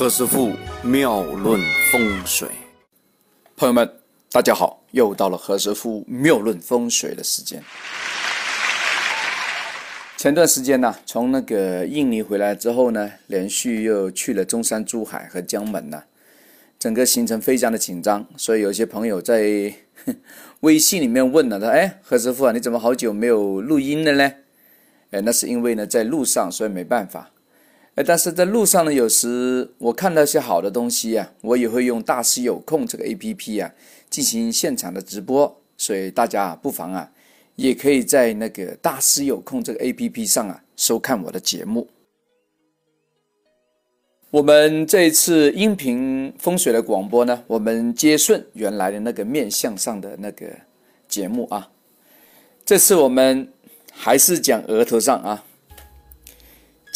[0.00, 0.50] 何师傅
[0.82, 1.60] 妙论
[1.92, 2.48] 风水，
[3.54, 3.86] 朋友们，
[4.32, 7.62] 大家好，又到了何师傅妙论风水的时间。
[10.16, 16.02] 前段时间呢，从那个印尼回来之后呢，连续又去了中山、珠海和江门呢，
[16.78, 19.70] 整个行程非常的紧张，所以有些朋友在
[20.60, 24.32] 微信里面问了他：“哎，何师傅啊，你怎么好久没有录音了呢？”
[25.12, 27.30] 哎，那是因为呢，在路上，所以没办法。
[27.96, 33.70] 哎，但是在路上呢，有时我看到一些好的东西呀，我也会用大师有空这个 A P P 啊
[34.08, 37.10] 进行现场的直播，所以大家不妨啊，
[37.56, 41.88] 也可以在那个大师有空这个 A P P 上啊收看我的节目。
[44.30, 50.46] 我们这一次音频风水的广播呢，我们接顺原来的那个面相上的那个
[51.08, 51.68] 节目啊，
[52.64, 53.52] 这次我们
[53.92, 55.44] 还是讲额头上啊。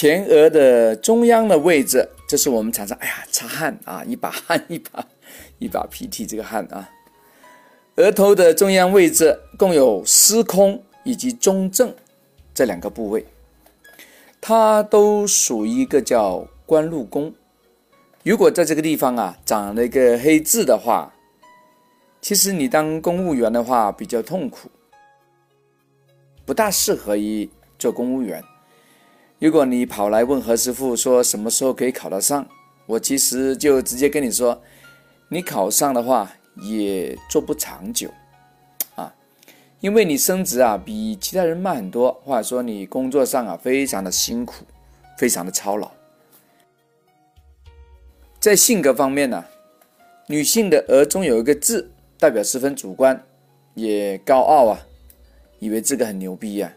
[0.00, 5.04] 前额的中央的位置，这是我们常常哎呀擦汗啊，一把汗一把
[5.58, 6.88] 一把鼻涕，这个汗啊。
[7.96, 11.92] 额头的中央位置共有司空以及中正
[12.54, 13.26] 这两个部位，
[14.40, 17.34] 它都属于一个叫官禄宫。
[18.22, 21.12] 如果在这个地方啊长了一个黑痣的话，
[22.20, 24.70] 其实你当公务员的话比较痛苦，
[26.46, 28.40] 不大适合于做公务员。
[29.40, 32.44] 如果你跑来问何师傅说什么时候可以考得上，
[32.86, 34.60] 我其实就直接跟你说，
[35.28, 38.10] 你考上的话也做不长久，
[38.96, 39.14] 啊，
[39.78, 44.64] 因为你升职啊比其他人慢很多，或者说你工作上啊非常的辛苦，
[45.16, 45.88] 非常的操劳。
[48.40, 49.44] 在性格方面呢，
[50.26, 53.24] 女性的额中有一个字，代表十分主观，
[53.74, 54.80] 也高傲啊，
[55.60, 56.72] 以为这个很牛逼呀。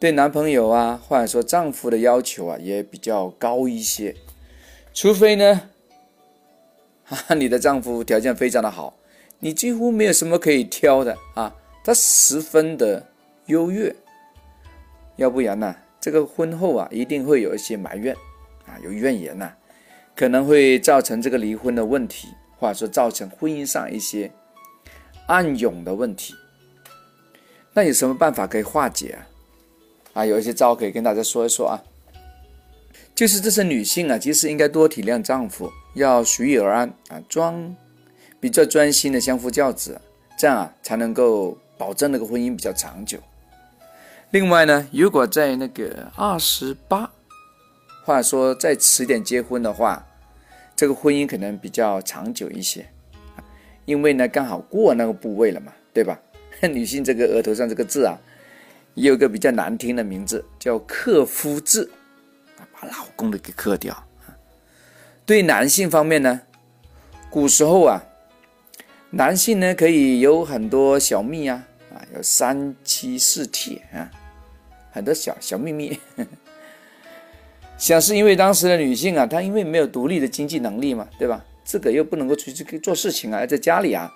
[0.00, 4.14] 对男朋友啊，或者说丈夫的要求啊，也比较高一些。
[4.94, 5.62] 除非呢，
[7.04, 8.94] 哈，你的丈夫条件非常的好，
[9.40, 13.04] 你几乎没有什么可以挑的啊，他十分的
[13.46, 13.94] 优越。
[15.16, 18.14] 要不然呢，这个婚后啊，一定会有一些埋怨
[18.66, 19.52] 啊，有怨言呐，
[20.14, 22.28] 可能会造成这个离婚的问题，
[22.60, 24.30] 或者说造成婚姻上一些
[25.26, 26.36] 暗涌的问题。
[27.72, 29.26] 那有什么办法可以化解啊？
[30.18, 31.80] 啊，有一些招可以跟大家说一说啊，
[33.14, 37.76] 就是这些女性啊，其实应该多体谅丈夫，要随遇而安啊，装
[38.40, 40.00] 比较专心的相夫教子，
[40.36, 43.16] 这样啊才能够保证那个婚姻比较长久。
[44.30, 47.12] 另外呢，如果在那个二十八，
[48.04, 50.04] 或者说再迟点结婚的话，
[50.74, 52.88] 这个婚姻可能比较长久一些，
[53.84, 56.20] 因为呢刚好过那个部位了嘛，对吧？
[56.62, 58.18] 女性这个额头上这个痣啊。
[58.98, 61.88] 也有个比较难听的名字，叫克夫制，
[62.72, 63.96] 把老公的给克掉。
[65.24, 66.40] 对男性方面呢，
[67.30, 68.02] 古时候啊，
[69.10, 71.64] 男性呢可以有很多小秘啊，
[71.94, 74.10] 啊，有三妻四妾啊，
[74.90, 75.96] 很多小小秘密。
[77.78, 81.44] 想是因为当时的女性啊，她因为没有独立的经济能力嘛，对吧？
[81.64, 84.12] 这个又不能够出去做事情啊，在家里啊。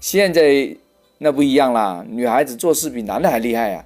[0.00, 0.76] 现在。
[1.18, 3.84] 那不一样啦，女孩子做事比男的还厉害呀，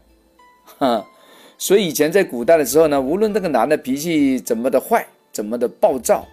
[0.78, 1.06] 哈，
[1.58, 6.26] 所以以前在古代的时候呢，无论这个男的脾气怎么的坏，怎么的暴躁，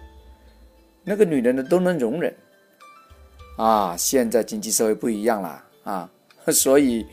[1.04, 2.34] 那个女人呢都能容忍，
[3.56, 6.10] 啊，现在经济社会不一样了啊，
[6.48, 7.06] 所以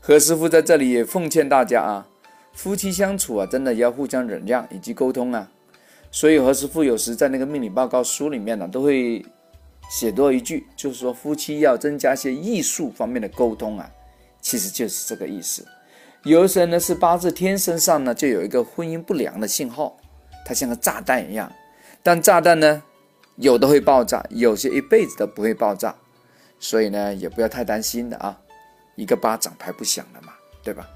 [0.00, 2.06] 何师傅在这里也奉劝大家啊，
[2.52, 5.50] 夫妻相处啊，真的要互相忍让以及沟通啊，
[6.10, 9.24] 所以何师傅有时在那个命理报告书里面呢，都会。
[9.90, 13.90] 写多一句，就是说夫妻要增加些艺术方面的沟通啊，
[14.40, 15.66] 其实就是这个意思。
[16.22, 19.98] 有的人呢是八字天生上呢就有一个婚姻不良的信号，
[20.46, 21.52] 它像个炸弹一样，
[22.04, 22.82] 但炸弹呢
[23.34, 25.92] 有的会爆炸，有些一辈子都不会爆炸，
[26.60, 28.38] 所以呢也不要太担心的啊，
[28.94, 30.88] 一个巴掌拍不响的嘛，对吧？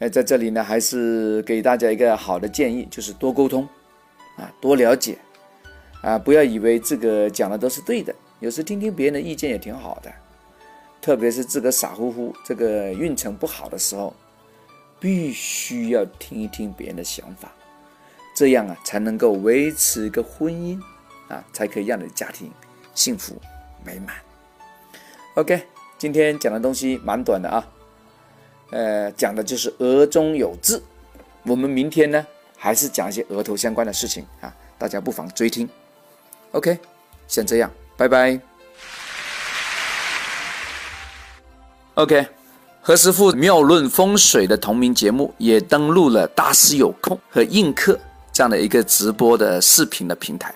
[0.00, 3.68] 哎，在这里呢还是给大家一个好的建议，就是多沟通
[4.36, 5.16] 啊，多了解。
[6.02, 10.12] 啊，不要以为这个讲的都是对的，有时听听别人的意见也挺好的。
[11.00, 14.14] 特别是自个傻乎乎、这个运程不好的时候，
[15.00, 17.52] 必须要听一听别人的想法，
[18.36, 20.80] 这样啊才能够维持一个婚姻
[21.28, 22.50] 啊，才可以让你的家庭
[22.94, 23.34] 幸福
[23.84, 24.14] 美满。
[25.34, 25.66] OK，
[25.98, 27.68] 今天讲的东西蛮短的啊，
[28.70, 30.80] 呃，讲的就是额中有痣。
[31.44, 32.24] 我们明天呢，
[32.56, 35.68] 还是讲一些额头相关的事情啊，大家不妨追听。
[36.52, 36.78] OK，
[37.26, 38.38] 先这样，拜拜。
[41.94, 42.26] OK，
[42.80, 47.98] 何师傅妙论风水的同名节目也登录了大师有空和映客
[48.32, 50.54] 这样的一个直播的视频的平台，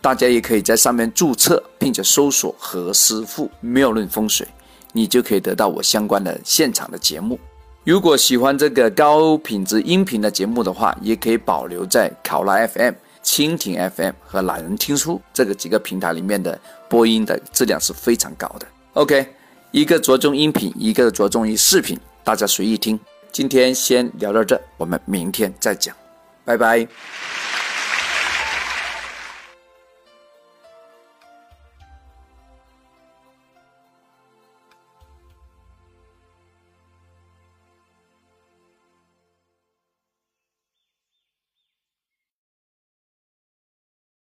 [0.00, 4.46] 大家也可以在上面注册，并且搜索何师傅妙论风水，
[4.92, 7.38] 你就可以得到我相关的现场的节目。
[7.84, 16.58] 如果喜欢这个高品质音频的节目的话，也可以保留在考拉 FM、蜻蜓 FM 和懒人听书这个几个平台里面的
[16.88, 18.66] 播音的质量是非常高的。
[18.94, 19.26] OK，
[19.70, 22.98] 一个着重音频，一个着重于视频，大家随意听。
[23.30, 25.96] 今天先聊到这，我们明天再讲，
[26.44, 26.86] 拜拜。